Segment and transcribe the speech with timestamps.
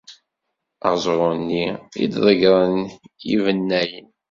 [0.89, 1.67] Aẓru-nni
[2.03, 2.77] i ḍeggren
[3.27, 4.07] yibennayen.